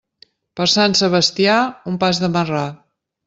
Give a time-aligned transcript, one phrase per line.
[0.59, 1.59] Per Sant Sebastià,
[1.93, 2.65] un pas de marrà.